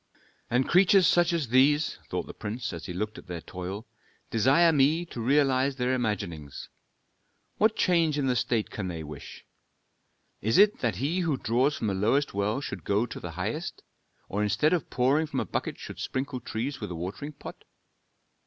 [0.49, 3.85] "And creatures such as these," thought the prince, as he looked at their toil,
[4.31, 6.69] "desire me to realize their imaginings.
[7.57, 9.45] What change in the state can they wish?
[10.41, 13.83] Is it that he who draws from the lowest well should go to the highest,
[14.27, 17.63] or instead of pouring from a bucket should sprinkle trees with a watering pot?"